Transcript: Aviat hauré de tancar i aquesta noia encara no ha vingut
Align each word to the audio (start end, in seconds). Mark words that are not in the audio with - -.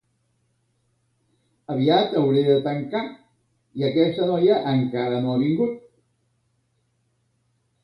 Aviat 1.73 2.15
hauré 2.21 2.41
de 2.47 2.55
tancar 2.69 3.03
i 3.81 3.87
aquesta 3.91 4.29
noia 4.33 4.57
encara 4.73 5.23
no 5.27 5.35
ha 5.35 5.39
vingut 5.45 5.79